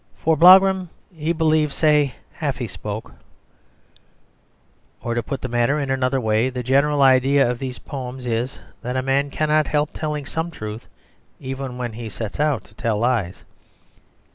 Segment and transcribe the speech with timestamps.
[0.17, 3.11] "For Blougram, he believed, say, half he spoke."
[5.03, 8.57] Or, to put the matter in another way, the general idea of these poems is,
[8.81, 10.87] that a man cannot help telling some truth
[11.39, 13.45] even when he sets out to tell lies.